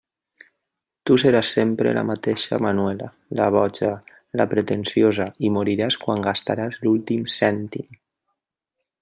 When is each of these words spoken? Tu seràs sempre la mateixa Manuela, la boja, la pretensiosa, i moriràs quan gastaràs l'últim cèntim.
Tu 1.09 1.17
seràs 1.23 1.51
sempre 1.57 1.91
la 1.97 2.03
mateixa 2.11 2.59
Manuela, 2.67 3.09
la 3.41 3.47
boja, 3.57 3.91
la 4.41 4.49
pretensiosa, 4.55 5.29
i 5.47 5.53
moriràs 5.59 5.99
quan 6.07 6.25
gastaràs 6.31 6.81
l'últim 6.89 7.31
cèntim. 7.37 7.95